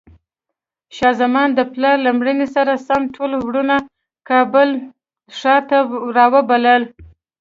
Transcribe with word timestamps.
شاه 0.95 1.13
زمان 1.21 1.49
د 1.53 1.59
پلار 1.73 1.97
له 2.05 2.11
مړینې 2.19 2.47
سره 2.55 2.73
سم 2.87 3.01
ټول 3.15 3.31
وروڼه 3.45 3.77
کابل 4.29 4.69
ښار 5.37 5.61
ته 5.69 5.77
راوبلل. 6.17 6.81